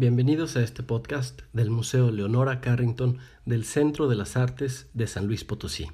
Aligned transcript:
Bienvenidos 0.00 0.56
a 0.56 0.62
este 0.62 0.82
podcast 0.82 1.42
del 1.52 1.68
Museo 1.68 2.10
Leonora 2.10 2.62
Carrington 2.62 3.18
del 3.44 3.66
Centro 3.66 4.08
de 4.08 4.16
las 4.16 4.34
Artes 4.34 4.88
de 4.94 5.06
San 5.06 5.26
Luis 5.26 5.44
Potosí. 5.44 5.88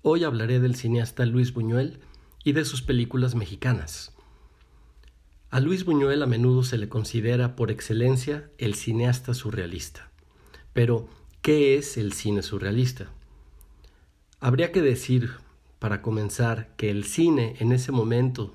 Hoy 0.00 0.24
hablaré 0.24 0.58
del 0.58 0.74
cineasta 0.74 1.26
Luis 1.26 1.52
Buñuel 1.52 2.00
y 2.44 2.52
de 2.52 2.64
sus 2.64 2.80
películas 2.80 3.34
mexicanas. 3.34 4.16
A 5.50 5.60
Luis 5.60 5.84
Buñuel 5.84 6.22
a 6.22 6.26
menudo 6.26 6.62
se 6.62 6.78
le 6.78 6.88
considera 6.88 7.56
por 7.56 7.70
excelencia 7.70 8.48
el 8.56 8.74
cineasta 8.74 9.34
surrealista. 9.34 10.10
Pero, 10.72 11.06
¿qué 11.42 11.76
es 11.76 11.98
el 11.98 12.14
cine 12.14 12.42
surrealista? 12.42 13.10
Habría 14.40 14.72
que 14.72 14.80
decir, 14.80 15.32
para 15.78 16.00
comenzar, 16.00 16.74
que 16.78 16.90
el 16.90 17.04
cine 17.04 17.56
en 17.58 17.72
ese 17.72 17.92
momento 17.92 18.54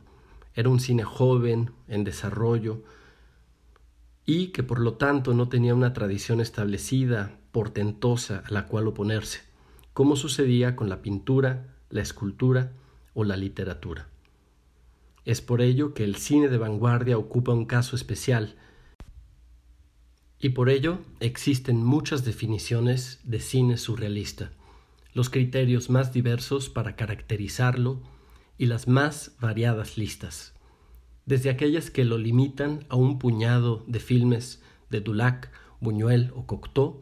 era 0.55 0.69
un 0.69 0.79
cine 0.79 1.03
joven, 1.03 1.69
en 1.87 2.03
desarrollo, 2.03 2.81
y 4.25 4.47
que 4.47 4.63
por 4.63 4.79
lo 4.79 4.95
tanto 4.95 5.33
no 5.33 5.49
tenía 5.49 5.75
una 5.75 5.93
tradición 5.93 6.41
establecida, 6.41 7.37
portentosa, 7.51 8.43
a 8.45 8.51
la 8.51 8.65
cual 8.65 8.87
oponerse, 8.87 9.41
como 9.93 10.15
sucedía 10.15 10.75
con 10.75 10.89
la 10.89 11.01
pintura, 11.01 11.75
la 11.89 12.01
escultura 12.01 12.73
o 13.13 13.23
la 13.23 13.37
literatura. 13.37 14.07
Es 15.23 15.41
por 15.41 15.61
ello 15.61 15.93
que 15.93 16.03
el 16.03 16.15
cine 16.15 16.49
de 16.49 16.57
vanguardia 16.57 17.17
ocupa 17.17 17.53
un 17.53 17.65
caso 17.65 17.95
especial, 17.95 18.55
y 20.39 20.49
por 20.49 20.69
ello 20.69 20.99
existen 21.19 21.77
muchas 21.77 22.25
definiciones 22.25 23.19
de 23.23 23.39
cine 23.39 23.77
surrealista, 23.77 24.51
los 25.13 25.29
criterios 25.29 25.89
más 25.89 26.11
diversos 26.11 26.69
para 26.69 26.95
caracterizarlo 26.95 28.01
y 28.57 28.65
las 28.65 28.87
más 28.87 29.35
variadas 29.39 29.97
listas, 29.97 30.54
desde 31.25 31.49
aquellas 31.49 31.89
que 31.89 32.05
lo 32.05 32.17
limitan 32.17 32.85
a 32.89 32.95
un 32.95 33.19
puñado 33.19 33.83
de 33.87 33.99
filmes 33.99 34.61
de 34.89 35.01
Dulac, 35.01 35.49
Buñuel 35.79 36.31
o 36.35 36.45
Cocteau, 36.45 37.01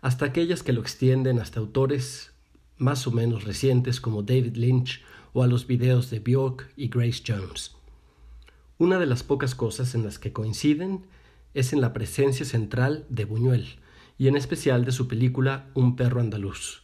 hasta 0.00 0.26
aquellas 0.26 0.62
que 0.62 0.72
lo 0.72 0.80
extienden 0.80 1.40
hasta 1.40 1.60
autores 1.60 2.32
más 2.76 3.06
o 3.06 3.10
menos 3.10 3.44
recientes 3.44 4.00
como 4.00 4.22
David 4.22 4.56
Lynch 4.56 5.02
o 5.32 5.42
a 5.42 5.46
los 5.46 5.66
videos 5.66 6.10
de 6.10 6.20
Bjork 6.20 6.72
y 6.76 6.88
Grace 6.88 7.22
Jones. 7.26 7.74
Una 8.78 8.98
de 8.98 9.06
las 9.06 9.24
pocas 9.24 9.54
cosas 9.54 9.94
en 9.94 10.04
las 10.04 10.18
que 10.18 10.32
coinciden 10.32 11.06
es 11.54 11.72
en 11.72 11.80
la 11.80 11.92
presencia 11.92 12.46
central 12.46 13.06
de 13.08 13.24
Buñuel, 13.24 13.80
y 14.18 14.28
en 14.28 14.36
especial 14.36 14.84
de 14.84 14.92
su 14.92 15.08
película 15.08 15.70
Un 15.74 15.96
perro 15.96 16.20
andaluz, 16.20 16.82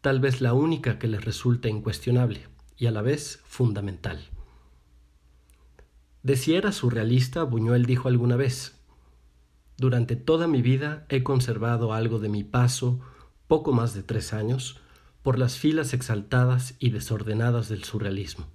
tal 0.00 0.20
vez 0.20 0.40
la 0.40 0.52
única 0.52 0.98
que 0.98 1.08
les 1.08 1.24
resulta 1.24 1.68
incuestionable 1.68 2.46
y 2.76 2.86
a 2.86 2.90
la 2.90 3.02
vez 3.02 3.40
fundamental. 3.44 4.33
De 6.24 6.36
si 6.36 6.54
era 6.54 6.72
surrealista, 6.72 7.42
Buñuel 7.42 7.84
dijo 7.84 8.08
alguna 8.08 8.36
vez, 8.36 8.80
Durante 9.76 10.16
toda 10.16 10.46
mi 10.48 10.62
vida 10.62 11.04
he 11.10 11.22
conservado 11.22 11.92
algo 11.92 12.18
de 12.18 12.30
mi 12.30 12.44
paso, 12.44 12.98
poco 13.46 13.72
más 13.72 13.92
de 13.92 14.02
tres 14.02 14.32
años, 14.32 14.80
por 15.22 15.38
las 15.38 15.58
filas 15.58 15.92
exaltadas 15.92 16.76
y 16.78 16.88
desordenadas 16.88 17.68
del 17.68 17.84
surrealismo. 17.84 18.46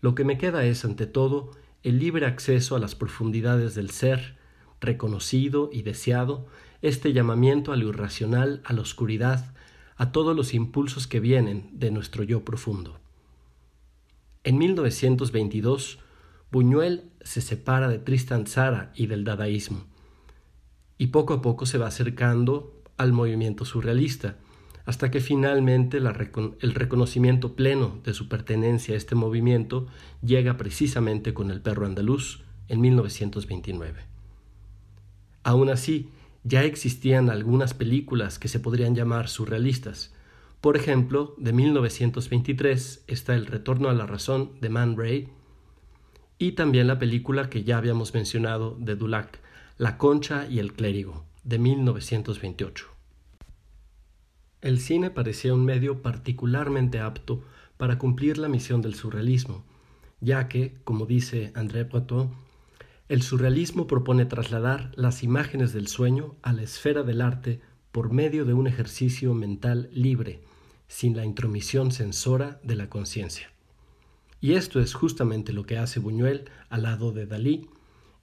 Lo 0.00 0.16
que 0.16 0.24
me 0.24 0.36
queda 0.36 0.64
es, 0.64 0.84
ante 0.84 1.06
todo, 1.06 1.52
el 1.84 2.00
libre 2.00 2.26
acceso 2.26 2.74
a 2.74 2.80
las 2.80 2.96
profundidades 2.96 3.76
del 3.76 3.90
ser, 3.90 4.36
reconocido 4.80 5.70
y 5.72 5.82
deseado, 5.82 6.48
este 6.82 7.12
llamamiento 7.12 7.72
a 7.72 7.76
lo 7.76 7.90
irracional, 7.90 8.62
a 8.64 8.72
la 8.72 8.80
oscuridad, 8.80 9.54
a 9.96 10.10
todos 10.10 10.34
los 10.34 10.54
impulsos 10.54 11.06
que 11.06 11.20
vienen 11.20 11.70
de 11.72 11.92
nuestro 11.92 12.24
yo 12.24 12.44
profundo. 12.44 12.98
En 14.42 14.58
1922, 14.58 16.00
Buñuel 16.52 17.10
se 17.22 17.40
separa 17.40 17.88
de 17.88 17.98
Tristan 17.98 18.44
Tzara 18.44 18.92
y 18.94 19.06
del 19.06 19.24
dadaísmo, 19.24 19.84
y 20.98 21.08
poco 21.08 21.34
a 21.34 21.42
poco 21.42 21.66
se 21.66 21.78
va 21.78 21.86
acercando 21.86 22.82
al 22.96 23.12
movimiento 23.12 23.64
surrealista, 23.64 24.36
hasta 24.84 25.10
que 25.10 25.20
finalmente 25.20 25.98
el 25.98 26.74
reconocimiento 26.74 27.54
pleno 27.54 28.00
de 28.04 28.14
su 28.14 28.28
pertenencia 28.28 28.94
a 28.94 28.98
este 28.98 29.14
movimiento 29.14 29.86
llega 30.22 30.56
precisamente 30.56 31.32
con 31.32 31.50
El 31.50 31.60
perro 31.60 31.86
andaluz 31.86 32.42
en 32.68 32.80
1929. 32.80 34.00
Aún 35.44 35.70
así, 35.70 36.10
ya 36.42 36.64
existían 36.64 37.30
algunas 37.30 37.74
películas 37.74 38.38
que 38.38 38.48
se 38.48 38.60
podrían 38.60 38.94
llamar 38.94 39.28
surrealistas, 39.28 40.12
por 40.60 40.76
ejemplo, 40.76 41.34
de 41.38 41.54
1923 41.54 43.04
está 43.06 43.34
El 43.34 43.46
Retorno 43.46 43.88
a 43.88 43.94
la 43.94 44.06
Razón 44.06 44.52
de 44.60 44.68
Man 44.68 44.94
Ray 44.96 45.28
y 46.40 46.52
también 46.52 46.86
la 46.86 46.98
película 46.98 47.50
que 47.50 47.64
ya 47.64 47.76
habíamos 47.76 48.14
mencionado 48.14 48.74
de 48.80 48.96
Dulac, 48.96 49.40
La 49.76 49.98
Concha 49.98 50.46
y 50.48 50.58
el 50.58 50.72
Clérigo, 50.72 51.26
de 51.44 51.58
1928. 51.58 52.86
El 54.62 54.80
cine 54.80 55.10
parecía 55.10 55.52
un 55.52 55.66
medio 55.66 56.00
particularmente 56.00 56.98
apto 56.98 57.44
para 57.76 57.98
cumplir 57.98 58.38
la 58.38 58.48
misión 58.48 58.80
del 58.80 58.94
surrealismo, 58.94 59.64
ya 60.20 60.48
que, 60.48 60.78
como 60.84 61.04
dice 61.04 61.52
André 61.54 61.84
Breton, 61.84 62.30
el 63.10 63.20
surrealismo 63.20 63.86
propone 63.86 64.24
trasladar 64.24 64.92
las 64.94 65.22
imágenes 65.22 65.74
del 65.74 65.88
sueño 65.88 66.36
a 66.40 66.54
la 66.54 66.62
esfera 66.62 67.02
del 67.02 67.20
arte 67.20 67.60
por 67.92 68.14
medio 68.14 68.46
de 68.46 68.54
un 68.54 68.66
ejercicio 68.66 69.34
mental 69.34 69.90
libre, 69.92 70.40
sin 70.88 71.18
la 71.18 71.26
intromisión 71.26 71.92
censora 71.92 72.60
de 72.62 72.76
la 72.76 72.88
conciencia. 72.88 73.50
Y 74.40 74.54
esto 74.54 74.80
es 74.80 74.94
justamente 74.94 75.52
lo 75.52 75.64
que 75.64 75.76
hace 75.76 76.00
Buñuel 76.00 76.50
al 76.68 76.82
lado 76.84 77.12
de 77.12 77.26
Dalí 77.26 77.68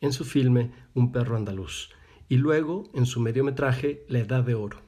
en 0.01 0.13
su 0.13 0.25
filme 0.25 0.72
Un 0.94 1.11
perro 1.11 1.35
andaluz 1.35 1.89
y 2.29 2.38
luego 2.38 2.89
en 2.94 3.05
su 3.05 3.19
mediometraje 3.19 4.05
La 4.09 4.19
Edad 4.19 4.44
de 4.44 4.56
Oro. 4.56 4.81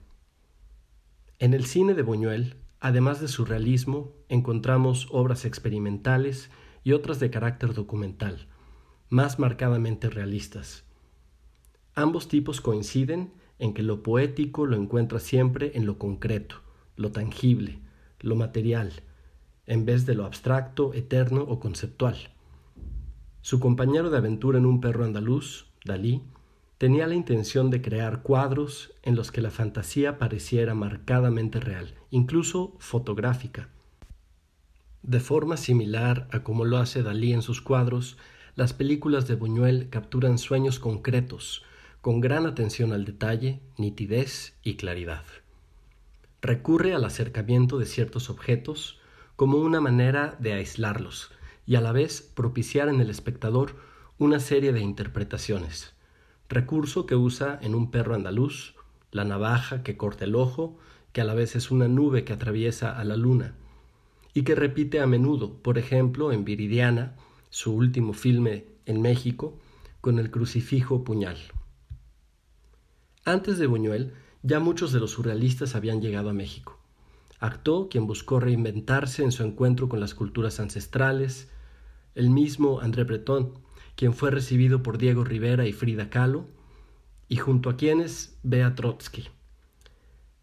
En 1.38 1.54
el 1.54 1.66
cine 1.66 1.94
de 1.94 2.02
Buñuel, 2.02 2.56
además 2.80 3.22
de 3.22 3.28
su 3.28 3.46
realismo, 3.46 4.14
encontramos 4.28 5.08
obras 5.12 5.46
experimentales 5.46 6.50
y 6.84 6.92
otras 6.92 7.20
de 7.20 7.30
carácter 7.30 7.74
documental, 7.74 8.48
más 9.10 9.40
marcadamente 9.40 10.10
realistas. 10.10 10.84
Ambos 11.96 12.28
tipos 12.28 12.60
coinciden 12.60 13.34
en 13.58 13.74
que 13.74 13.84
lo 13.84 14.04
poético 14.04 14.66
lo 14.66 14.76
encuentra 14.76 15.20
siempre 15.20 15.72
en 15.76 15.86
lo 15.86 15.98
concreto, 15.98 16.58
lo 16.96 17.12
tangible, 17.12 17.80
lo 18.20 18.36
material, 18.36 19.04
en 19.70 19.86
vez 19.86 20.06
de 20.06 20.16
lo 20.16 20.26
abstracto, 20.26 20.94
eterno 20.94 21.44
o 21.44 21.62
conceptual. 21.62 22.18
Su 23.42 23.62
compañero 23.62 24.10
de 24.10 24.18
aventura 24.18 24.58
en 24.58 24.66
un 24.66 24.82
perro 24.82 25.06
andaluz, 25.06 25.68
Dalí, 25.86 26.24
tenía 26.78 27.08
la 27.08 27.16
intención 27.16 27.70
de 27.70 27.82
crear 27.82 28.22
cuadros 28.22 28.92
en 29.04 29.16
los 29.16 29.32
que 29.32 29.40
la 29.40 29.52
fantasía 29.52 30.18
pareciera 30.18 30.76
marcadamente 30.76 31.62
real, 31.62 31.94
incluso 32.10 32.76
fotográfica. 32.80 33.70
De 35.04 35.22
forma 35.22 35.56
similar 35.56 36.28
a 36.32 36.44
como 36.44 36.66
lo 36.66 36.78
hace 36.78 37.02
Dalí 37.02 37.32
en 37.32 37.42
sus 37.42 37.62
cuadros, 37.62 38.18
las 38.56 38.74
películas 38.74 39.28
de 39.28 39.36
Buñuel 39.36 39.88
capturan 39.90 40.38
sueños 40.38 40.80
concretos, 40.80 41.64
con 42.02 42.20
gran 42.20 42.46
atención 42.46 42.92
al 42.92 43.06
detalle, 43.06 43.62
nitidez 43.78 44.58
y 44.64 44.76
claridad 44.76 45.24
recurre 46.42 46.94
al 46.94 47.06
acercamiento 47.06 47.78
de 47.78 47.86
ciertos 47.86 48.30
objetos 48.30 49.00
como 49.40 49.60
una 49.60 49.80
manera 49.80 50.36
de 50.40 50.52
aislarlos 50.52 51.32
y 51.66 51.76
a 51.76 51.80
la 51.80 51.94
vez 51.94 52.22
propiciar 52.22 52.90
en 52.90 53.00
el 53.00 53.10
espectador 53.10 53.78
una 54.18 54.42
serie 54.42 54.74
de 54.74 54.82
interpretaciones, 54.82 55.94
recurso 56.50 57.06
que 57.06 57.16
usa 57.16 57.58
en 57.62 57.74
un 57.74 57.90
perro 57.90 58.16
andaluz, 58.16 58.76
la 59.14 59.24
navaja 59.24 59.82
que 59.82 59.96
corta 59.96 60.26
el 60.26 60.36
ojo, 60.36 60.78
que 61.14 61.22
a 61.22 61.24
la 61.24 61.36
vez 61.36 61.56
es 61.56 61.72
una 61.72 61.88
nube 61.88 62.26
que 62.26 62.34
atraviesa 62.34 63.00
a 63.00 63.06
la 63.06 63.16
luna, 63.16 63.56
y 64.34 64.44
que 64.44 64.56
repite 64.56 65.00
a 65.00 65.08
menudo, 65.08 65.54
por 65.64 65.78
ejemplo, 65.78 66.34
en 66.34 66.44
Viridiana, 66.44 67.16
su 67.50 67.74
último 67.74 68.12
filme 68.12 68.66
en 68.86 69.02
México, 69.02 69.58
con 70.02 70.20
el 70.20 70.32
crucifijo 70.32 71.06
puñal. 71.06 71.38
Antes 73.24 73.58
de 73.58 73.68
Buñuel, 73.68 74.12
ya 74.44 74.60
muchos 74.60 74.92
de 74.92 75.00
los 75.00 75.12
surrealistas 75.12 75.76
habían 75.76 76.02
llegado 76.02 76.30
a 76.30 76.34
México. 76.34 76.79
Actó 77.40 77.88
quien 77.90 78.06
buscó 78.06 78.40
reinventarse 78.40 79.24
en 79.24 79.32
su 79.32 79.44
encuentro 79.44 79.88
con 79.88 80.00
las 80.00 80.14
culturas 80.14 80.60
ancestrales, 80.60 81.50
el 82.16 82.30
mismo 82.30 82.82
André 82.82 83.06
Breton, 83.06 83.60
quien 83.96 84.14
fue 84.14 84.32
recibido 84.32 84.84
por 84.84 84.98
Diego 84.98 85.24
Rivera 85.24 85.66
y 85.66 85.74
Frida 85.74 86.10
Kahlo, 86.10 86.48
y 87.28 87.38
junto 87.38 87.70
a 87.70 87.78
quienes 87.78 88.38
ve 88.44 88.64
a 88.64 88.76
Trotsky. 88.76 89.28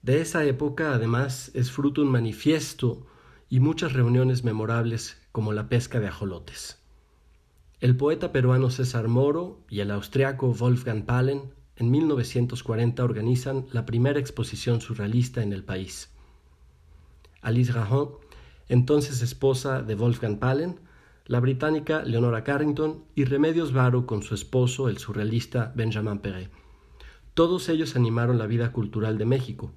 De 0.02 0.20
esa 0.20 0.44
época, 0.44 0.94
además, 0.94 1.50
es 1.54 1.70
fruto 1.70 2.00
un 2.00 2.08
manifiesto 2.08 3.06
y 3.49 3.60
muchas 3.60 3.92
reuniones 3.92 4.44
memorables 4.44 5.20
como 5.32 5.52
la 5.52 5.69
pesca 5.69 6.00
de 6.00 6.08
ajolotes. 6.08 6.81
El 7.81 7.96
poeta 7.96 8.32
peruano 8.32 8.70
César 8.70 9.08
Moro 9.08 9.60
y 9.69 9.81
el 9.81 9.90
austriaco 9.90 10.54
Wolfgang 10.54 11.04
Palen 11.04 11.52
en 11.76 11.90
1940 11.90 13.04
organizan 13.04 13.66
la 13.70 13.84
primera 13.84 14.19
exposición 14.19 14.81
surrealista 14.81 15.42
en 15.42 15.52
el 15.52 15.62
país. 15.62 16.10
Alice 17.43 17.73
Rahon, 17.73 18.11
entonces 18.69 19.23
esposa 19.23 19.83
de 19.83 19.94
Wolfgang 19.94 20.38
Palen, 20.38 20.81
la 21.27 21.41
británica 21.41 22.03
Leonora 22.03 22.44
Carrington 22.44 23.05
y 23.15 23.25
Remedios 23.25 23.73
Varo 23.73 24.06
con 24.06 24.23
su 24.23 24.35
esposo, 24.35 24.88
el 24.88 24.99
surrealista 24.99 25.73
Benjamin 25.75 26.19
Perret, 26.19 26.50
Todos 27.35 27.69
ellos 27.69 27.97
animaron 27.97 28.38
la 28.38 28.47
vida 28.47 28.73
cultural 28.73 29.19
de 29.19 29.25
México, 29.25 29.73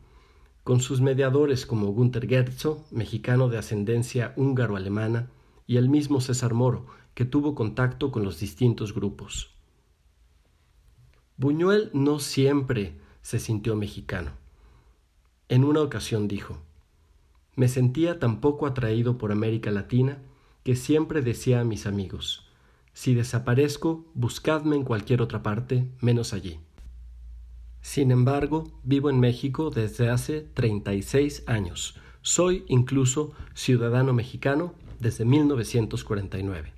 con 0.64 0.80
sus 0.82 1.02
mediadores 1.02 1.66
como 1.66 1.88
Gunther 1.88 2.28
Gerzo, 2.28 2.86
mexicano 2.92 3.50
de 3.50 3.58
ascendencia 3.58 4.34
húngaro-alemana, 4.36 5.32
y 5.66 5.78
el 5.78 5.90
mismo 5.90 6.22
César 6.22 6.54
Moro, 6.54 6.86
que 7.14 7.26
tuvo 7.26 7.56
contacto 7.56 8.12
con 8.12 8.24
los 8.24 8.40
distintos 8.40 8.94
grupos. 8.94 9.56
Buñuel 11.38 11.90
no 11.94 12.20
siempre 12.20 13.00
se 13.22 13.40
sintió 13.40 13.76
mexicano. 13.76 14.32
En 15.48 15.64
una 15.64 15.82
ocasión 15.82 16.28
dijo, 16.28 16.62
me 17.60 17.68
sentía 17.68 18.20
tan 18.20 18.40
poco 18.40 18.68
atraído 18.68 19.18
por 19.18 19.34
América 19.34 19.70
Latina 19.70 20.20
que 20.64 20.78
siempre 20.78 21.22
decía 21.22 21.60
a 21.60 21.66
mis 21.66 21.88
amigos, 21.88 22.50
si 22.94 23.16
desaparezco, 23.16 24.06
buscadme 24.14 24.78
en 24.78 24.86
cualquier 24.86 25.22
otra 25.22 25.44
parte, 25.44 25.92
menos 26.00 26.32
allí. 26.32 26.62
Sin 27.82 28.12
embargo, 28.12 28.72
vivo 28.84 29.10
en 29.10 29.20
México 29.20 29.72
desde 29.72 30.10
hace 30.10 30.40
36 30.40 31.44
años. 31.48 32.00
Soy 32.22 32.64
incluso 32.70 33.34
ciudadano 33.56 34.14
mexicano 34.14 34.74
desde 35.02 35.26
1949. 35.26 36.72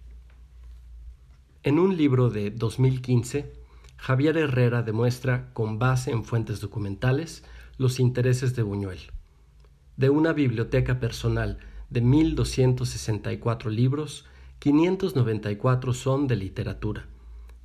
En 1.61 1.77
un 1.77 1.95
libro 1.95 2.31
de 2.31 2.49
2015, 2.49 3.53
Javier 3.97 4.35
Herrera 4.35 4.81
demuestra, 4.81 5.53
con 5.53 5.77
base 5.77 6.09
en 6.09 6.23
fuentes 6.23 6.59
documentales, 6.59 7.43
los 7.77 7.99
intereses 7.99 8.55
de 8.55 8.63
Buñuel. 8.63 9.11
De 9.97 10.09
una 10.09 10.33
biblioteca 10.33 10.99
personal 10.99 11.57
de 11.89 12.01
1.264 12.01 13.69
libros, 13.69 14.25
594 14.59 15.93
son 15.93 16.27
de 16.27 16.35
literatura, 16.35 17.07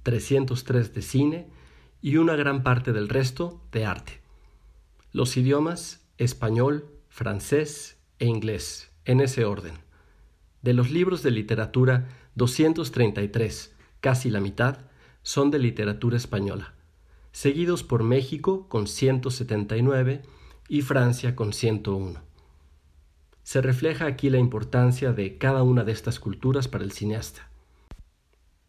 303 0.02 0.94
de 0.94 1.02
cine 1.02 1.46
y 2.02 2.16
una 2.16 2.36
gran 2.36 2.62
parte 2.62 2.92
del 2.92 3.08
resto 3.08 3.60
de 3.72 3.84
arte. 3.84 4.20
Los 5.12 5.36
idiomas 5.36 6.06
español, 6.18 6.86
francés 7.08 7.98
e 8.18 8.26
inglés, 8.26 8.90
en 9.04 9.20
ese 9.20 9.44
orden. 9.44 9.74
De 10.62 10.72
los 10.72 10.90
libros 10.90 11.22
de 11.22 11.30
literatura, 11.30 12.08
233, 12.34 13.74
casi 14.00 14.30
la 14.30 14.40
mitad, 14.40 14.78
son 15.22 15.50
de 15.50 15.58
literatura 15.58 16.16
española, 16.16 16.74
seguidos 17.32 17.82
por 17.82 18.02
México 18.02 18.68
con 18.68 18.86
179 18.86 20.22
y 20.68 20.82
Francia 20.82 21.36
con 21.36 21.52
101. 21.52 22.20
Se 23.42 23.62
refleja 23.62 24.06
aquí 24.06 24.30
la 24.30 24.38
importancia 24.38 25.12
de 25.12 25.38
cada 25.38 25.62
una 25.62 25.84
de 25.84 25.92
estas 25.92 26.18
culturas 26.18 26.66
para 26.66 26.84
el 26.84 26.92
cineasta. 26.92 27.48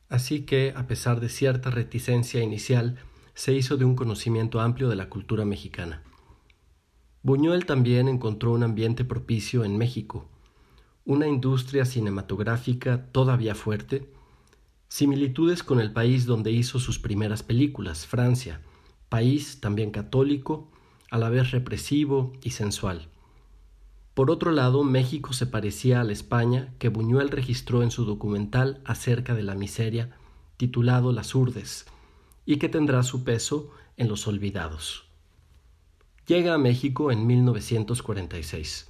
Así 0.09 0.41
que, 0.41 0.73
a 0.75 0.87
pesar 0.87 1.19
de 1.19 1.29
cierta 1.29 1.71
reticencia 1.71 2.41
inicial, 2.41 2.97
se 3.33 3.53
hizo 3.53 3.77
de 3.77 3.85
un 3.85 3.95
conocimiento 3.95 4.61
amplio 4.61 4.89
de 4.89 4.95
la 4.95 5.09
cultura 5.09 5.45
mexicana. 5.45 6.03
Buñuel 7.23 7.65
también 7.65 8.07
encontró 8.07 8.53
un 8.53 8.63
ambiente 8.63 9.03
propicio 9.03 9.65
en 9.65 9.77
México, 9.77 10.29
una 11.05 11.27
industria 11.27 11.85
cinematográfica 11.85 13.07
todavía 13.11 13.55
fuerte, 13.55 14.09
similitudes 14.87 15.63
con 15.63 15.79
el 15.79 15.91
país 15.91 16.25
donde 16.25 16.51
hizo 16.51 16.79
sus 16.79 16.99
primeras 16.99 17.43
películas, 17.43 18.05
Francia, 18.05 18.61
país 19.09 19.59
también 19.59 19.91
católico, 19.91 20.71
a 21.09 21.17
la 21.17 21.29
vez 21.29 21.51
represivo 21.51 22.33
y 22.43 22.51
sensual. 22.51 23.07
Por 24.13 24.31
otro 24.31 24.51
lado, 24.51 24.83
México 24.83 25.31
se 25.33 25.45
parecía 25.45 26.01
a 26.01 26.03
la 26.03 26.11
España 26.11 26.73
que 26.79 26.89
Buñuel 26.89 27.29
registró 27.29 27.83
en 27.83 27.91
su 27.91 28.03
documental 28.03 28.81
acerca 28.83 29.35
de 29.35 29.43
la 29.43 29.53
miseria, 29.53 30.17
titulado 30.57 31.11
Las 31.11 31.35
Urdes, 31.35 31.85
y 32.45 32.57
que 32.57 32.67
tendrá 32.67 33.03
su 33.03 33.23
peso 33.23 33.69
en 33.95 34.07
los 34.07 34.27
olvidados. 34.27 35.05
Llega 36.25 36.55
a 36.55 36.57
México 36.57 37.11
en 37.11 37.27
1946. 37.27 38.89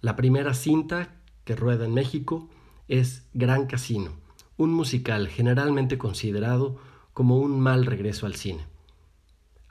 La 0.00 0.16
primera 0.16 0.52
cinta 0.52 1.14
que 1.44 1.54
rueda 1.54 1.84
en 1.84 1.94
México 1.94 2.48
es 2.88 3.28
Gran 3.34 3.66
Casino, 3.66 4.10
un 4.56 4.72
musical 4.72 5.28
generalmente 5.28 5.96
considerado 5.96 6.76
como 7.12 7.38
un 7.38 7.60
mal 7.60 7.86
regreso 7.86 8.26
al 8.26 8.34
cine. 8.34 8.71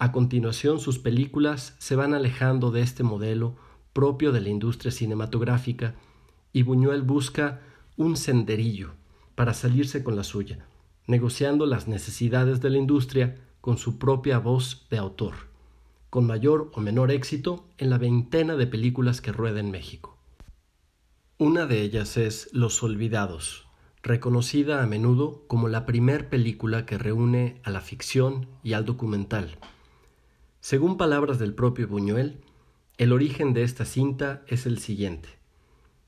A 0.01 0.11
continuación 0.11 0.79
sus 0.79 0.97
películas 0.97 1.75
se 1.77 1.95
van 1.95 2.15
alejando 2.15 2.71
de 2.71 2.81
este 2.81 3.03
modelo 3.03 3.53
propio 3.93 4.31
de 4.31 4.41
la 4.41 4.49
industria 4.49 4.91
cinematográfica 4.91 5.93
y 6.51 6.63
Buñuel 6.63 7.03
busca 7.03 7.61
un 7.97 8.17
senderillo 8.17 8.93
para 9.35 9.53
salirse 9.53 10.03
con 10.03 10.15
la 10.15 10.23
suya, 10.23 10.65
negociando 11.05 11.67
las 11.67 11.87
necesidades 11.87 12.61
de 12.61 12.71
la 12.71 12.79
industria 12.79 13.37
con 13.61 13.77
su 13.77 13.99
propia 13.99 14.39
voz 14.39 14.87
de 14.89 14.97
autor, 14.97 15.35
con 16.09 16.25
mayor 16.25 16.71
o 16.73 16.81
menor 16.81 17.11
éxito 17.11 17.63
en 17.77 17.91
la 17.91 17.99
veintena 17.99 18.55
de 18.55 18.65
películas 18.65 19.21
que 19.21 19.31
rueda 19.31 19.59
en 19.59 19.69
México. 19.69 20.17
Una 21.37 21.67
de 21.67 21.83
ellas 21.83 22.17
es 22.17 22.49
Los 22.53 22.81
Olvidados, 22.81 23.67
reconocida 24.01 24.81
a 24.81 24.87
menudo 24.87 25.43
como 25.45 25.67
la 25.67 25.85
primer 25.85 26.27
película 26.27 26.87
que 26.87 26.97
reúne 26.97 27.61
a 27.63 27.69
la 27.69 27.81
ficción 27.81 28.47
y 28.63 28.73
al 28.73 28.83
documental. 28.83 29.59
Según 30.61 30.95
palabras 30.95 31.39
del 31.39 31.55
propio 31.55 31.87
Buñuel, 31.87 32.37
el 32.97 33.13
origen 33.13 33.53
de 33.53 33.63
esta 33.63 33.83
cinta 33.83 34.43
es 34.47 34.67
el 34.67 34.77
siguiente. 34.77 35.27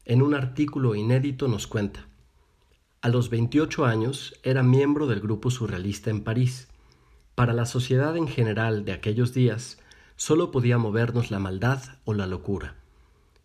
En 0.05 0.21
un 0.21 0.35
artículo 0.35 0.93
inédito 0.93 1.47
nos 1.47 1.65
cuenta, 1.65 2.07
a 3.01 3.09
los 3.09 3.29
28 3.29 3.83
años 3.85 4.33
era 4.43 4.63
miembro 4.63 5.07
del 5.07 5.19
grupo 5.19 5.51
surrealista 5.51 6.09
en 6.09 6.23
París. 6.23 6.69
Para 7.35 7.51
la 7.51 7.65
sociedad 7.65 8.15
en 8.15 8.27
general 8.29 8.85
de 8.85 8.93
aquellos 8.93 9.33
días, 9.33 9.79
solo 10.15 10.51
podía 10.51 10.77
movernos 10.77 11.31
la 11.31 11.39
maldad 11.39 11.81
o 12.05 12.13
la 12.13 12.27
locura. 12.27 12.75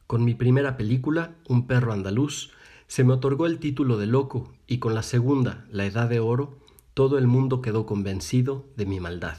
Con 0.07 0.25
mi 0.25 0.35
primera 0.35 0.77
película, 0.77 1.35
Un 1.49 1.67
perro 1.67 1.93
andaluz, 1.93 2.53
se 2.87 3.03
me 3.03 3.15
otorgó 3.15 3.47
el 3.47 3.59
título 3.59 3.97
de 3.97 4.07
loco 4.07 4.53
y 4.67 4.79
con 4.79 4.95
la 4.95 5.03
segunda, 5.03 5.67
La 5.71 5.87
Edad 5.87 6.09
de 6.09 6.21
Oro, 6.21 6.59
todo 6.93 7.19
el 7.19 7.27
mundo 7.27 7.63
quedó 7.63 7.87
convencido 7.87 8.67
de 8.77 8.87
mi 8.87 9.01
maldad. 9.01 9.39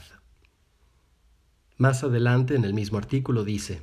Más 1.80 2.04
adelante 2.04 2.56
en 2.56 2.66
el 2.66 2.74
mismo 2.74 2.98
artículo 2.98 3.42
dice, 3.42 3.80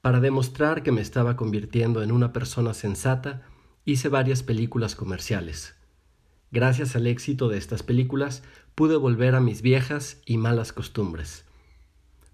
Para 0.00 0.18
demostrar 0.18 0.82
que 0.82 0.92
me 0.92 1.02
estaba 1.02 1.36
convirtiendo 1.36 2.02
en 2.02 2.10
una 2.10 2.32
persona 2.32 2.72
sensata, 2.72 3.42
hice 3.84 4.08
varias 4.08 4.42
películas 4.42 4.96
comerciales. 4.96 5.74
Gracias 6.50 6.96
al 6.96 7.06
éxito 7.06 7.50
de 7.50 7.58
estas 7.58 7.82
películas 7.82 8.42
pude 8.74 8.96
volver 8.96 9.34
a 9.34 9.40
mis 9.40 9.60
viejas 9.60 10.22
y 10.24 10.38
malas 10.38 10.72
costumbres. 10.72 11.44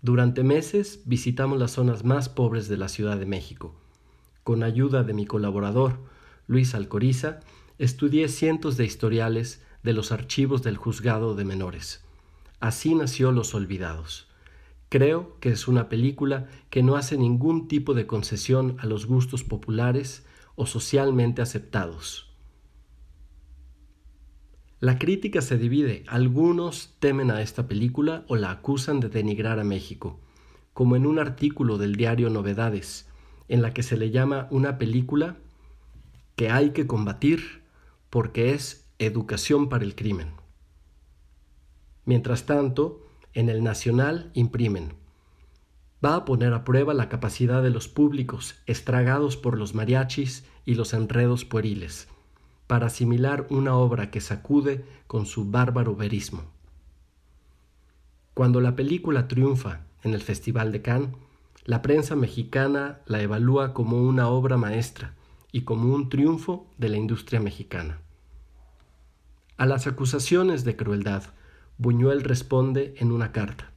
Durante 0.01 0.45
meses 0.45 1.01
visitamos 1.07 1.59
las 1.59 1.73
zonas 1.73 2.05
más 2.05 2.29
pobres 2.29 2.69
de 2.69 2.77
la 2.77 2.87
Ciudad 2.87 3.19
de 3.19 3.27
México. 3.27 3.75
Con 4.45 4.63
ayuda 4.63 5.03
de 5.03 5.13
mi 5.13 5.27
colaborador, 5.27 5.99
Luis 6.47 6.77
Alcoriza, 6.77 7.41
estudié 7.79 8.29
cientos 8.29 8.77
de 8.77 8.85
historiales 8.85 9.61
de 9.83 9.93
los 9.93 10.13
archivos 10.13 10.63
del 10.63 10.77
juzgado 10.77 11.35
de 11.35 11.45
menores. 11.45 12.05
Así 12.61 12.95
nació 12.95 13.33
Los 13.33 13.53
Olvidados. 13.53 14.29
Creo 14.97 15.39
que 15.41 15.51
es 15.51 15.69
una 15.69 15.91
película 15.91 16.49
que 16.71 16.83
no 16.83 16.97
hace 16.97 17.19
ningún 17.19 17.69
tipo 17.69 17.93
de 17.93 18.07
concesión 18.07 18.79
a 18.81 18.87
los 18.87 19.05
gustos 19.05 19.45
populares 19.45 20.25
o 20.55 20.65
socialmente 20.65 21.43
aceptados. 21.43 22.35
La 24.81 24.99
crítica 24.99 25.43
se 25.43 25.59
divide. 25.59 26.03
Algunos 26.09 26.97
temen 26.99 27.31
a 27.31 27.43
esta 27.43 27.69
película 27.69 28.25
o 28.27 28.37
la 28.37 28.51
acusan 28.51 29.01
de 29.01 29.11
denigrar 29.11 29.61
a 29.61 29.65
México, 29.65 30.19
como 30.73 30.97
en 30.97 31.05
un 31.05 31.19
artículo 31.19 31.77
del 31.77 31.97
diario 31.97 32.31
Novedades, 32.31 33.07
en 33.49 33.61
la 33.61 33.75
que 33.75 33.83
se 33.83 33.99
le 33.99 34.11
llama 34.11 34.49
una 34.51 34.79
película 34.79 35.37
que 36.37 36.49
hay 36.49 36.71
que 36.71 36.87
combatir 36.87 37.65
porque 38.09 38.55
es 38.55 38.89
educación 38.99 39.69
para 39.69 39.85
el 39.85 39.95
crimen. 39.95 40.29
Mientras 42.07 42.47
tanto, 42.47 43.07
en 43.37 43.49
el 43.49 43.63
Nacional 43.63 44.33
imprimen 44.35 44.95
va 46.05 46.17
a 46.17 46.25
poner 46.25 46.53
a 46.53 46.65
prueba 46.65 46.95
la 46.95 47.09
capacidad 47.09 47.63
de 47.63 47.71
los 47.71 47.89
públicos 47.89 48.57
estragados 48.67 49.37
por 49.37 49.59
los 49.59 49.75
mariachis 49.75 50.45
y 50.65 50.75
los 50.75 50.93
enredos 50.93 51.45
pueriles, 51.45 52.09
para 52.67 52.87
asimilar 52.87 53.47
una 53.51 53.77
obra 53.77 54.11
que 54.11 54.21
sacude 54.21 54.85
con 55.07 55.27
su 55.27 55.51
bárbaro 55.51 55.97
verismo. 55.97 56.45
Cuando 58.35 58.61
la 58.61 58.77
película 58.77 59.29
triunfa 59.29 59.81
en 60.03 60.15
el 60.15 60.23
Festival 60.23 60.71
de 60.73 60.83
Cannes, 60.83 61.11
la 61.65 61.83
prensa 61.83 62.15
mexicana 62.15 63.01
la 63.07 63.23
evalúa 63.23 63.73
como 63.73 64.03
una 64.03 64.29
obra 64.29 64.57
maestra 64.57 65.15
y 65.51 65.63
como 65.63 65.95
un 65.95 66.09
triunfo 66.09 66.67
de 66.77 66.91
la 66.91 66.99
industria 66.99 67.41
mexicana. 67.41 67.99
A 69.57 69.67
las 69.67 69.87
acusaciones 69.87 70.65
de 70.65 70.77
crueldad, 70.77 71.25
Buñuel 71.79 72.23
responde 72.23 72.95
en 72.97 73.13
una 73.13 73.33
carta. 73.33 73.71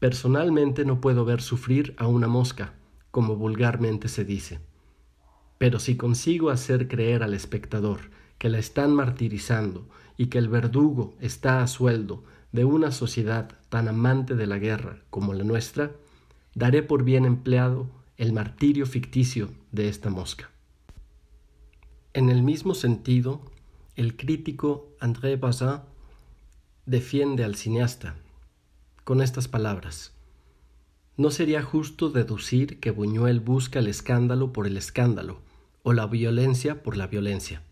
Personalmente 0.00 0.84
no 0.84 1.00
puedo 1.00 1.24
ver 1.24 1.42
sufrir 1.42 1.94
a 1.96 2.08
una 2.08 2.26
mosca, 2.26 2.74
como 3.12 3.36
vulgarmente 3.36 4.08
se 4.08 4.24
dice. 4.24 4.58
Pero 5.58 5.78
si 5.78 5.96
consigo 5.96 6.50
hacer 6.50 6.88
creer 6.88 7.22
al 7.22 7.34
espectador 7.34 8.10
que 8.38 8.48
la 8.48 8.58
están 8.58 8.92
martirizando 8.92 9.86
y 10.16 10.26
que 10.26 10.38
el 10.38 10.48
verdugo 10.48 11.14
está 11.20 11.62
a 11.62 11.68
sueldo 11.68 12.24
de 12.50 12.64
una 12.64 12.90
sociedad 12.90 13.52
tan 13.68 13.86
amante 13.86 14.34
de 14.34 14.46
la 14.48 14.58
guerra 14.58 14.98
como 15.10 15.34
la 15.34 15.44
nuestra, 15.44 15.92
daré 16.56 16.82
por 16.82 17.04
bien 17.04 17.26
empleado 17.26 17.86
el 18.16 18.32
martirio 18.32 18.86
ficticio 18.86 19.50
de 19.70 19.88
esta 19.88 20.10
mosca. 20.10 20.50
En 22.12 22.28
el 22.28 22.42
mismo 22.42 22.74
sentido, 22.74 23.40
el 23.94 24.16
crítico 24.16 24.88
André 24.98 25.36
Bazin 25.36 25.80
defiende 26.90 27.44
al 27.44 27.54
cineasta 27.54 28.16
con 29.04 29.22
estas 29.22 29.46
palabras. 29.46 30.12
No 31.16 31.30
sería 31.30 31.62
justo 31.62 32.10
deducir 32.10 32.80
que 32.80 32.90
Buñuel 32.90 33.38
busca 33.38 33.78
el 33.78 33.86
escándalo 33.86 34.52
por 34.52 34.66
el 34.66 34.76
escándalo 34.76 35.40
o 35.84 35.92
la 35.92 36.08
violencia 36.08 36.82
por 36.82 36.96
la 36.96 37.06
violencia. 37.06 37.62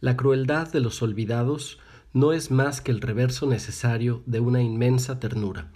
La 0.00 0.16
crueldad 0.16 0.72
de 0.72 0.80
los 0.80 1.00
olvidados 1.00 1.78
no 2.12 2.32
es 2.32 2.50
más 2.50 2.80
que 2.80 2.90
el 2.90 3.00
reverso 3.00 3.46
necesario 3.46 4.24
de 4.26 4.40
una 4.40 4.60
inmensa 4.60 5.20
ternura, 5.20 5.70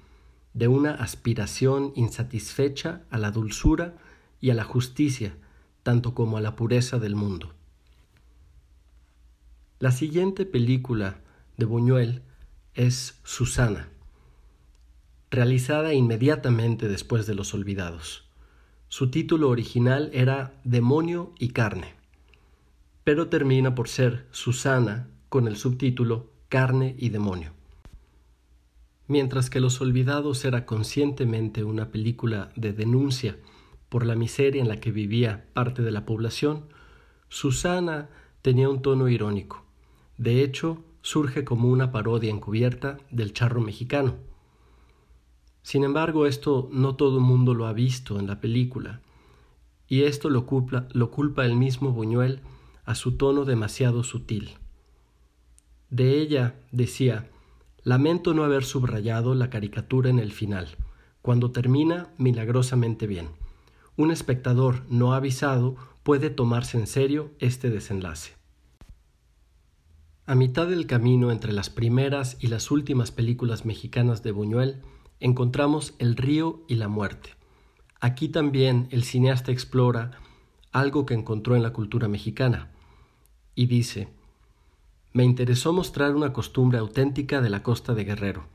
de 0.52 0.66
una 0.66 0.94
aspiración 0.94 1.92
insatisfecha 1.94 3.02
a 3.08 3.18
la 3.18 3.30
dulzura 3.30 3.94
y 4.40 4.50
a 4.50 4.54
la 4.54 4.64
justicia, 4.64 5.36
tanto 5.84 6.12
como 6.12 6.38
a 6.38 6.40
la 6.40 6.56
pureza 6.56 6.98
del 6.98 7.14
mundo. 7.14 7.54
La 9.78 9.92
siguiente 9.92 10.44
película 10.44 11.20
de 11.56 11.66
Buñuel 11.66 12.22
es 12.74 13.20
Susana, 13.24 13.88
realizada 15.30 15.94
inmediatamente 15.94 16.88
después 16.88 17.26
de 17.26 17.34
Los 17.34 17.54
Olvidados. 17.54 18.28
Su 18.88 19.10
título 19.10 19.48
original 19.48 20.10
era 20.12 20.60
Demonio 20.64 21.32
y 21.38 21.48
Carne 21.48 21.94
pero 23.04 23.28
termina 23.28 23.74
por 23.74 23.88
ser 23.88 24.26
Susana 24.30 25.08
con 25.28 25.46
el 25.46 25.56
subtítulo 25.56 26.30
Carne 26.48 26.96
y 26.98 27.10
Demonio. 27.10 27.52
Mientras 29.06 29.50
que 29.50 29.60
Los 29.60 29.80
Olvidados 29.82 30.44
era 30.46 30.64
conscientemente 30.64 31.62
una 31.62 31.90
película 31.90 32.50
de 32.56 32.72
denuncia 32.72 33.36
por 33.90 34.06
la 34.06 34.14
miseria 34.14 34.62
en 34.62 34.68
la 34.68 34.80
que 34.80 34.90
vivía 34.90 35.46
parte 35.52 35.82
de 35.82 35.90
la 35.90 36.06
población, 36.06 36.64
Susana 37.28 38.08
tenía 38.40 38.70
un 38.70 38.80
tono 38.80 39.08
irónico. 39.08 39.64
De 40.16 40.42
hecho, 40.42 40.82
surge 41.04 41.44
como 41.44 41.68
una 41.68 41.92
parodia 41.92 42.30
encubierta 42.30 42.96
del 43.10 43.34
charro 43.34 43.60
mexicano. 43.60 44.14
Sin 45.60 45.84
embargo, 45.84 46.24
esto 46.24 46.70
no 46.72 46.96
todo 46.96 47.18
el 47.18 47.24
mundo 47.24 47.52
lo 47.52 47.66
ha 47.66 47.74
visto 47.74 48.18
en 48.18 48.26
la 48.26 48.40
película, 48.40 49.02
y 49.86 50.04
esto 50.04 50.30
lo 50.30 50.46
culpa, 50.46 50.88
lo 50.92 51.10
culpa 51.10 51.44
el 51.44 51.56
mismo 51.56 51.92
Buñuel 51.92 52.40
a 52.86 52.94
su 52.94 53.18
tono 53.18 53.44
demasiado 53.44 54.02
sutil. 54.02 54.52
De 55.90 56.22
ella 56.22 56.54
decía, 56.72 57.28
lamento 57.82 58.32
no 58.32 58.42
haber 58.42 58.64
subrayado 58.64 59.34
la 59.34 59.50
caricatura 59.50 60.08
en 60.08 60.18
el 60.18 60.32
final, 60.32 60.68
cuando 61.20 61.50
termina 61.50 62.08
milagrosamente 62.16 63.06
bien. 63.06 63.28
Un 63.98 64.10
espectador 64.10 64.84
no 64.88 65.12
avisado 65.12 65.76
puede 66.02 66.30
tomarse 66.30 66.78
en 66.78 66.86
serio 66.86 67.30
este 67.40 67.68
desenlace. 67.68 68.33
A 70.26 70.34
mitad 70.34 70.66
del 70.66 70.86
camino 70.86 71.30
entre 71.30 71.52
las 71.52 71.68
primeras 71.68 72.38
y 72.40 72.46
las 72.46 72.70
últimas 72.70 73.10
películas 73.10 73.66
mexicanas 73.66 74.22
de 74.22 74.32
Buñuel 74.32 74.80
encontramos 75.20 75.92
El 75.98 76.16
río 76.16 76.62
y 76.66 76.76
la 76.76 76.88
muerte. 76.88 77.34
Aquí 78.00 78.30
también 78.30 78.88
el 78.90 79.04
cineasta 79.04 79.52
explora 79.52 80.12
algo 80.72 81.04
que 81.04 81.12
encontró 81.12 81.56
en 81.56 81.62
la 81.62 81.74
cultura 81.74 82.08
mexicana, 82.08 82.72
y 83.54 83.66
dice, 83.66 84.08
me 85.12 85.24
interesó 85.24 85.74
mostrar 85.74 86.16
una 86.16 86.32
costumbre 86.32 86.78
auténtica 86.78 87.42
de 87.42 87.50
la 87.50 87.62
costa 87.62 87.92
de 87.94 88.04
Guerrero. 88.04 88.46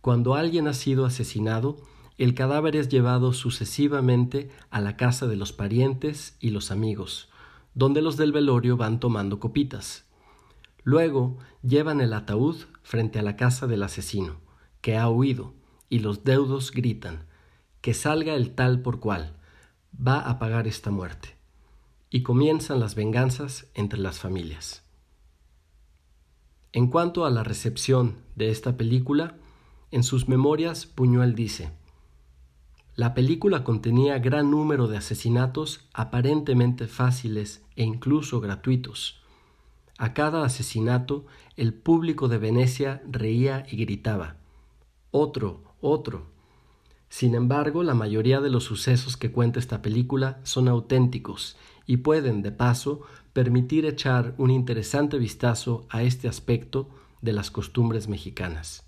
Cuando 0.00 0.36
alguien 0.36 0.68
ha 0.68 0.74
sido 0.74 1.04
asesinado, 1.04 1.76
el 2.18 2.34
cadáver 2.34 2.76
es 2.76 2.88
llevado 2.88 3.32
sucesivamente 3.32 4.48
a 4.70 4.80
la 4.80 4.96
casa 4.96 5.26
de 5.26 5.34
los 5.34 5.52
parientes 5.52 6.36
y 6.38 6.50
los 6.50 6.70
amigos, 6.70 7.28
donde 7.74 8.00
los 8.00 8.16
del 8.16 8.30
velorio 8.30 8.76
van 8.76 9.00
tomando 9.00 9.40
copitas. 9.40 10.05
Luego 10.86 11.36
llevan 11.64 12.00
el 12.00 12.12
ataúd 12.12 12.58
frente 12.84 13.18
a 13.18 13.22
la 13.22 13.34
casa 13.34 13.66
del 13.66 13.82
asesino, 13.82 14.36
que 14.80 14.96
ha 14.96 15.10
huido, 15.10 15.52
y 15.88 15.98
los 15.98 16.22
deudos 16.22 16.70
gritan, 16.70 17.26
que 17.80 17.92
salga 17.92 18.34
el 18.34 18.54
tal 18.54 18.82
por 18.82 19.00
cual, 19.00 19.34
va 19.94 20.20
a 20.20 20.38
pagar 20.38 20.68
esta 20.68 20.92
muerte 20.92 21.34
y 22.08 22.22
comienzan 22.22 22.78
las 22.78 22.94
venganzas 22.94 23.66
entre 23.74 23.98
las 23.98 24.20
familias. 24.20 24.84
En 26.72 26.86
cuanto 26.86 27.26
a 27.26 27.30
la 27.30 27.42
recepción 27.42 28.18
de 28.36 28.50
esta 28.50 28.76
película, 28.76 29.34
en 29.90 30.04
sus 30.04 30.28
memorias 30.28 30.86
Puñuel 30.86 31.34
dice, 31.34 31.72
la 32.94 33.12
película 33.12 33.64
contenía 33.64 34.20
gran 34.20 34.52
número 34.52 34.86
de 34.86 34.98
asesinatos 34.98 35.88
aparentemente 35.92 36.86
fáciles 36.86 37.64
e 37.74 37.82
incluso 37.82 38.40
gratuitos. 38.40 39.25
A 39.98 40.12
cada 40.12 40.44
asesinato 40.44 41.24
el 41.56 41.72
público 41.72 42.28
de 42.28 42.38
Venecia 42.38 43.02
reía 43.10 43.64
y 43.70 43.76
gritaba, 43.76 44.36
otro, 45.10 45.62
otro. 45.80 46.26
Sin 47.08 47.34
embargo, 47.34 47.82
la 47.82 47.94
mayoría 47.94 48.40
de 48.40 48.50
los 48.50 48.64
sucesos 48.64 49.16
que 49.16 49.32
cuenta 49.32 49.58
esta 49.58 49.80
película 49.80 50.40
son 50.42 50.68
auténticos 50.68 51.56
y 51.86 51.98
pueden, 51.98 52.42
de 52.42 52.52
paso, 52.52 53.02
permitir 53.32 53.86
echar 53.86 54.34
un 54.36 54.50
interesante 54.50 55.18
vistazo 55.18 55.86
a 55.88 56.02
este 56.02 56.28
aspecto 56.28 56.90
de 57.22 57.32
las 57.32 57.50
costumbres 57.50 58.08
mexicanas. 58.08 58.84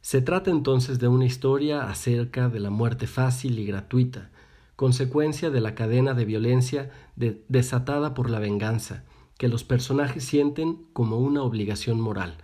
Se 0.00 0.20
trata 0.20 0.50
entonces 0.50 0.98
de 0.98 1.06
una 1.06 1.26
historia 1.26 1.88
acerca 1.88 2.48
de 2.48 2.58
la 2.58 2.70
muerte 2.70 3.06
fácil 3.06 3.60
y 3.60 3.66
gratuita, 3.66 4.30
consecuencia 4.74 5.50
de 5.50 5.60
la 5.60 5.76
cadena 5.76 6.12
de 6.14 6.24
violencia 6.24 6.90
desatada 7.14 8.14
por 8.14 8.28
la 8.28 8.40
venganza, 8.40 9.04
que 9.42 9.48
los 9.48 9.64
personajes 9.64 10.22
sienten 10.22 10.86
como 10.92 11.18
una 11.18 11.42
obligación 11.42 12.00
moral 12.00 12.36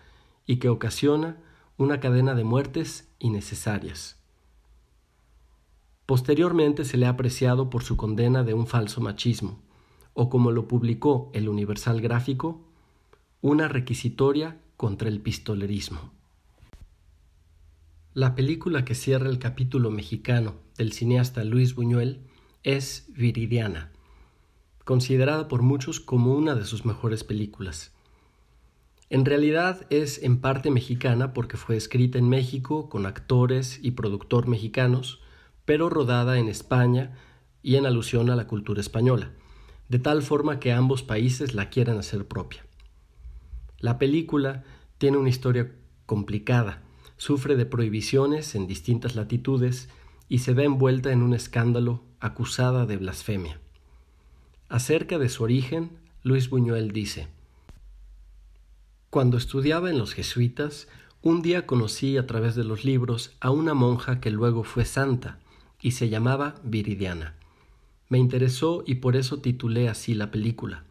y 0.46 0.56
que 0.56 0.68
ocasiona 0.68 1.36
una 1.76 2.00
cadena 2.00 2.34
de 2.34 2.42
muertes 2.42 3.08
innecesarias. 3.20 4.18
Posteriormente 6.06 6.84
se 6.84 6.96
le 6.96 7.06
ha 7.06 7.10
apreciado 7.10 7.70
por 7.70 7.84
su 7.84 7.96
condena 7.96 8.42
de 8.42 8.52
un 8.52 8.66
falso 8.66 9.00
machismo, 9.00 9.60
o 10.12 10.28
como 10.28 10.50
lo 10.50 10.66
publicó 10.66 11.30
el 11.34 11.48
Universal 11.48 12.00
Gráfico, 12.00 12.62
una 13.42 13.68
requisitoria 13.68 14.60
contra 14.76 15.08
el 15.08 15.20
pistolerismo. 15.20 16.10
La 18.12 18.34
película 18.34 18.84
que 18.84 18.96
cierra 18.96 19.28
el 19.28 19.38
capítulo 19.38 19.92
mexicano 19.92 20.56
del 20.76 20.92
cineasta 20.92 21.44
Luis 21.44 21.76
Buñuel 21.76 22.22
es 22.64 23.06
Viridiana, 23.14 23.92
considerada 24.88 25.48
por 25.48 25.60
muchos 25.60 26.00
como 26.00 26.34
una 26.34 26.54
de 26.54 26.64
sus 26.64 26.86
mejores 26.86 27.22
películas. 27.22 27.92
En 29.10 29.26
realidad 29.26 29.86
es 29.90 30.22
en 30.22 30.40
parte 30.40 30.70
mexicana 30.70 31.34
porque 31.34 31.58
fue 31.58 31.76
escrita 31.76 32.16
en 32.16 32.26
México 32.26 32.88
con 32.88 33.04
actores 33.04 33.80
y 33.82 33.90
productor 33.90 34.48
mexicanos, 34.48 35.20
pero 35.66 35.90
rodada 35.90 36.38
en 36.38 36.48
España 36.48 37.18
y 37.62 37.76
en 37.76 37.84
alusión 37.84 38.30
a 38.30 38.34
la 38.34 38.46
cultura 38.46 38.80
española, 38.80 39.32
de 39.90 39.98
tal 39.98 40.22
forma 40.22 40.58
que 40.58 40.72
ambos 40.72 41.02
países 41.02 41.52
la 41.52 41.68
quieran 41.68 41.98
hacer 41.98 42.26
propia. 42.26 42.64
La 43.80 43.98
película 43.98 44.64
tiene 44.96 45.18
una 45.18 45.28
historia 45.28 45.70
complicada, 46.06 46.82
sufre 47.18 47.56
de 47.56 47.66
prohibiciones 47.66 48.54
en 48.54 48.66
distintas 48.66 49.16
latitudes 49.16 49.90
y 50.30 50.38
se 50.38 50.54
ve 50.54 50.64
envuelta 50.64 51.12
en 51.12 51.20
un 51.20 51.34
escándalo 51.34 52.04
acusada 52.20 52.86
de 52.86 52.96
blasfemia. 52.96 53.60
Acerca 54.68 55.18
de 55.18 55.30
su 55.30 55.44
origen, 55.44 55.98
Luis 56.22 56.50
Buñuel 56.50 56.92
dice, 56.92 57.28
Cuando 59.08 59.38
estudiaba 59.38 59.88
en 59.88 59.96
los 59.96 60.12
jesuitas, 60.12 60.88
un 61.22 61.40
día 61.40 61.66
conocí 61.66 62.18
a 62.18 62.26
través 62.26 62.54
de 62.54 62.64
los 62.64 62.84
libros 62.84 63.34
a 63.40 63.50
una 63.50 63.72
monja 63.72 64.20
que 64.20 64.30
luego 64.30 64.64
fue 64.64 64.84
santa, 64.84 65.38
y 65.80 65.92
se 65.92 66.10
llamaba 66.10 66.56
Viridiana. 66.64 67.34
Me 68.10 68.18
interesó 68.18 68.84
y 68.86 68.96
por 68.96 69.16
eso 69.16 69.40
titulé 69.40 69.88
así 69.88 70.12
la 70.12 70.30
película, 70.30 70.84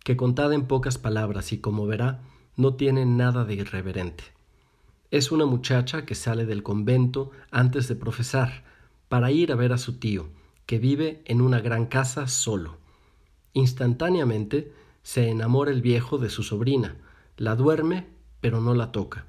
que 0.00 0.18
contada 0.18 0.54
en 0.54 0.66
pocas 0.66 0.98
palabras 0.98 1.52
y 1.52 1.58
como 1.58 1.86
verá, 1.86 2.20
no 2.56 2.74
tiene 2.74 3.06
nada 3.06 3.46
de 3.46 3.54
irreverente. 3.54 4.24
Es 5.10 5.32
una 5.32 5.46
muchacha 5.46 6.04
que 6.04 6.14
sale 6.14 6.44
del 6.44 6.62
convento 6.62 7.30
antes 7.50 7.88
de 7.88 7.96
profesar, 7.96 8.64
para 9.08 9.30
ir 9.30 9.50
a 9.50 9.56
ver 9.56 9.72
a 9.72 9.78
su 9.78 9.98
tío, 9.98 10.28
que 10.66 10.78
vive 10.78 11.22
en 11.24 11.40
una 11.40 11.60
gran 11.60 11.86
casa 11.86 12.26
solo. 12.26 12.83
Instantáneamente 13.54 14.72
se 15.02 15.30
enamora 15.30 15.70
el 15.70 15.80
viejo 15.80 16.18
de 16.18 16.28
su 16.28 16.42
sobrina, 16.42 16.96
la 17.38 17.56
duerme, 17.56 18.06
pero 18.40 18.60
no 18.60 18.74
la 18.74 18.92
toca. 18.92 19.26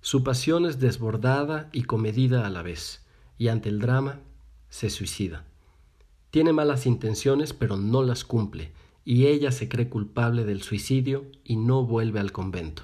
Su 0.00 0.24
pasión 0.24 0.64
es 0.64 0.80
desbordada 0.80 1.68
y 1.72 1.82
comedida 1.82 2.46
a 2.46 2.50
la 2.50 2.62
vez, 2.62 3.04
y 3.36 3.48
ante 3.48 3.68
el 3.68 3.80
drama 3.80 4.20
se 4.70 4.88
suicida. 4.88 5.44
Tiene 6.30 6.52
malas 6.52 6.86
intenciones 6.86 7.52
pero 7.52 7.76
no 7.76 8.02
las 8.02 8.24
cumple 8.24 8.72
y 9.06 9.26
ella 9.26 9.52
se 9.52 9.68
cree 9.68 9.88
culpable 9.88 10.44
del 10.44 10.62
suicidio 10.62 11.26
y 11.44 11.56
no 11.56 11.84
vuelve 11.84 12.18
al 12.18 12.32
convento. 12.32 12.82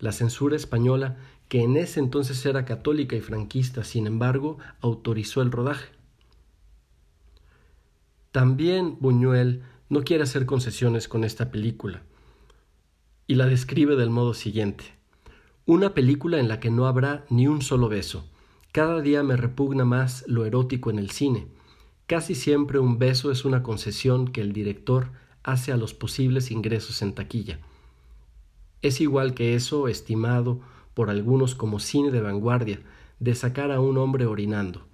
La 0.00 0.10
censura 0.10 0.56
española, 0.56 1.16
que 1.48 1.62
en 1.62 1.76
ese 1.76 2.00
entonces 2.00 2.44
era 2.44 2.64
católica 2.64 3.14
y 3.14 3.20
franquista, 3.20 3.84
sin 3.84 4.08
embargo, 4.08 4.58
autorizó 4.80 5.40
el 5.40 5.52
rodaje. 5.52 5.93
También 8.34 8.96
Buñuel 8.98 9.62
no 9.88 10.02
quiere 10.02 10.24
hacer 10.24 10.44
concesiones 10.44 11.06
con 11.06 11.22
esta 11.22 11.52
película 11.52 12.02
y 13.28 13.36
la 13.36 13.46
describe 13.46 13.94
del 13.94 14.10
modo 14.10 14.34
siguiente. 14.34 14.86
Una 15.66 15.94
película 15.94 16.40
en 16.40 16.48
la 16.48 16.58
que 16.58 16.68
no 16.68 16.88
habrá 16.88 17.26
ni 17.30 17.46
un 17.46 17.62
solo 17.62 17.88
beso. 17.88 18.28
Cada 18.72 19.02
día 19.02 19.22
me 19.22 19.36
repugna 19.36 19.84
más 19.84 20.24
lo 20.26 20.46
erótico 20.46 20.90
en 20.90 20.98
el 20.98 21.10
cine. 21.10 21.46
Casi 22.08 22.34
siempre 22.34 22.80
un 22.80 22.98
beso 22.98 23.30
es 23.30 23.44
una 23.44 23.62
concesión 23.62 24.26
que 24.26 24.40
el 24.40 24.52
director 24.52 25.12
hace 25.44 25.70
a 25.70 25.76
los 25.76 25.94
posibles 25.94 26.50
ingresos 26.50 27.02
en 27.02 27.14
taquilla. 27.14 27.60
Es 28.82 29.00
igual 29.00 29.34
que 29.34 29.54
eso, 29.54 29.86
estimado 29.86 30.58
por 30.92 31.08
algunos 31.08 31.54
como 31.54 31.78
cine 31.78 32.10
de 32.10 32.20
vanguardia, 32.20 32.80
de 33.20 33.36
sacar 33.36 33.70
a 33.70 33.78
un 33.78 33.96
hombre 33.96 34.26
orinando. 34.26 34.88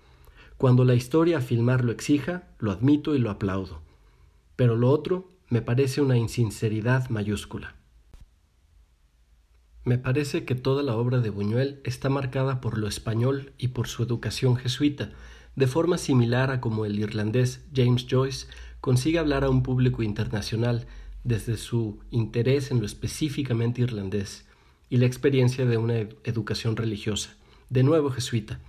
Cuando 0.60 0.84
la 0.84 0.94
historia 0.94 1.38
a 1.38 1.40
filmar 1.40 1.86
lo 1.86 1.90
exija, 1.90 2.42
lo 2.58 2.70
admito 2.70 3.14
y 3.14 3.18
lo 3.18 3.30
aplaudo. 3.30 3.80
Pero 4.56 4.76
lo 4.76 4.90
otro 4.90 5.30
me 5.48 5.62
parece 5.62 6.02
una 6.02 6.18
insinceridad 6.18 7.08
mayúscula. 7.08 7.76
Me 9.84 9.96
parece 9.96 10.44
que 10.44 10.54
toda 10.54 10.82
la 10.82 10.96
obra 10.96 11.20
de 11.20 11.30
Buñuel 11.30 11.80
está 11.82 12.10
marcada 12.10 12.60
por 12.60 12.76
lo 12.76 12.88
español 12.88 13.54
y 13.56 13.68
por 13.68 13.88
su 13.88 14.02
educación 14.02 14.56
jesuita, 14.56 15.12
de 15.56 15.66
forma 15.66 15.96
similar 15.96 16.50
a 16.50 16.60
como 16.60 16.84
el 16.84 16.98
irlandés 16.98 17.64
James 17.74 18.06
Joyce 18.06 18.46
consigue 18.82 19.18
hablar 19.18 19.44
a 19.44 19.48
un 19.48 19.62
público 19.62 20.02
internacional 20.02 20.86
desde 21.24 21.56
su 21.56 22.00
interés 22.10 22.70
en 22.70 22.80
lo 22.80 22.84
específicamente 22.84 23.80
irlandés 23.80 24.44
y 24.90 24.98
la 24.98 25.06
experiencia 25.06 25.64
de 25.64 25.78
una 25.78 26.00
educación 26.24 26.76
religiosa, 26.76 27.34
de 27.70 27.82
nuevo 27.82 28.10
jesuita, 28.10 28.60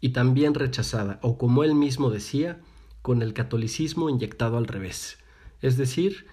y 0.00 0.10
también 0.10 0.54
rechazada, 0.54 1.18
o 1.22 1.38
como 1.38 1.64
él 1.64 1.74
mismo 1.74 2.10
decía, 2.10 2.60
con 3.02 3.22
el 3.22 3.32
catolicismo 3.32 4.10
inyectado 4.10 4.58
al 4.58 4.66
revés, 4.66 5.18
es 5.60 5.76
decir, 5.76 6.26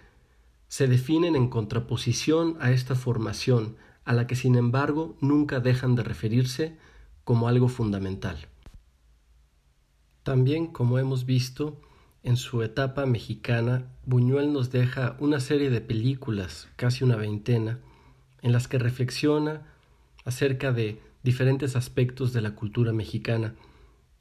se 0.67 0.87
definen 0.87 1.35
en 1.35 1.49
contraposición 1.49 2.57
a 2.59 2.71
esta 2.71 2.95
formación 2.95 3.77
a 4.03 4.13
la 4.13 4.27
que 4.27 4.35
sin 4.35 4.55
embargo 4.55 5.17
nunca 5.21 5.59
dejan 5.59 5.95
de 5.95 6.03
referirse 6.03 6.77
como 7.23 7.47
algo 7.47 7.67
fundamental. 7.67 8.47
También, 10.23 10.67
como 10.67 10.99
hemos 10.99 11.25
visto, 11.25 11.79
en 12.23 12.37
su 12.37 12.63
etapa 12.63 13.05
mexicana, 13.05 13.87
Buñuel 14.05 14.51
nos 14.51 14.71
deja 14.71 15.15
una 15.19 15.39
serie 15.39 15.69
de 15.69 15.81
películas, 15.81 16.67
casi 16.75 17.03
una 17.03 17.15
veintena, 17.15 17.79
en 18.41 18.51
las 18.51 18.67
que 18.67 18.79
reflexiona 18.79 19.67
acerca 20.23 20.71
de 20.71 21.01
diferentes 21.25 21.75
aspectos 21.75 22.33
de 22.33 22.41
la 22.41 22.53
cultura 22.53 22.93
mexicana 22.93 23.55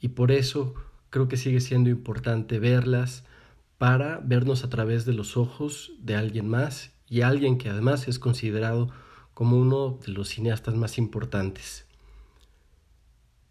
y 0.01 0.09
por 0.09 0.33
eso 0.33 0.75
creo 1.11 1.29
que 1.29 1.37
sigue 1.37 1.61
siendo 1.61 1.91
importante 1.91 2.59
verlas 2.59 3.25
para 3.77 4.21
vernos 4.25 4.65
a 4.65 4.71
través 4.71 5.05
de 5.05 5.13
los 5.13 5.37
ojos 5.37 5.93
de 6.01 6.17
alguien 6.17 6.49
más 6.49 6.93
y 7.07 7.21
alguien 7.21 7.59
que 7.59 7.69
además 7.69 8.09
es 8.09 8.19
considerado 8.19 8.89
como 9.35 9.59
uno 9.59 10.01
de 10.07 10.13
los 10.13 10.31
cineastas 10.31 10.77
más 10.77 10.97
importantes. 10.97 11.85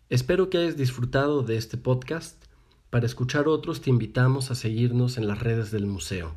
Espero 0.10 0.50
que 0.50 0.58
hayas 0.58 0.76
disfrutado 0.76 1.44
de 1.44 1.58
este 1.58 1.78
podcast. 1.78 2.44
Para 2.90 3.06
escuchar 3.06 3.48
otros 3.48 3.82
te 3.82 3.92
invitamos 3.92 4.50
a 4.50 4.56
seguirnos 4.56 5.18
en 5.18 5.28
las 5.28 5.40
redes 5.40 5.70
del 5.70 5.86
museo. 5.86 6.34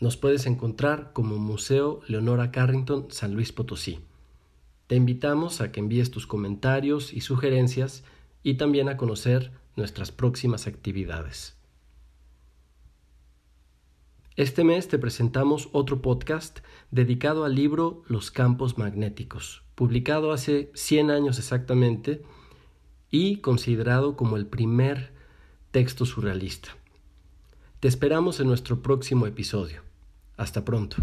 Nos 0.00 0.16
puedes 0.16 0.46
encontrar 0.46 1.12
como 1.12 1.36
Museo 1.36 2.00
Leonora 2.08 2.50
Carrington 2.50 3.08
San 3.10 3.34
Luis 3.34 3.52
Potosí. 3.52 4.00
Te 4.88 4.96
invitamos 4.96 5.60
a 5.60 5.70
que 5.70 5.80
envíes 5.80 6.10
tus 6.10 6.26
comentarios 6.26 7.12
y 7.12 7.20
sugerencias 7.20 8.04
y 8.42 8.54
también 8.54 8.88
a 8.88 8.96
conocer 8.96 9.52
nuestras 9.76 10.10
próximas 10.12 10.66
actividades. 10.66 11.56
Este 14.34 14.64
mes 14.64 14.88
te 14.88 14.98
presentamos 14.98 15.68
otro 15.72 16.00
podcast 16.00 16.60
dedicado 16.90 17.44
al 17.44 17.54
libro 17.54 18.02
Los 18.06 18.30
campos 18.30 18.78
magnéticos, 18.78 19.62
publicado 19.74 20.32
hace 20.32 20.70
100 20.72 21.10
años 21.10 21.38
exactamente 21.38 22.22
y 23.10 23.38
considerado 23.38 24.16
como 24.16 24.38
el 24.38 24.46
primer 24.46 25.12
texto 25.70 26.06
surrealista. 26.06 26.70
Te 27.80 27.88
esperamos 27.88 28.40
en 28.40 28.46
nuestro 28.46 28.80
próximo 28.80 29.26
episodio. 29.26 29.82
Hasta 30.38 30.64
pronto. 30.64 30.96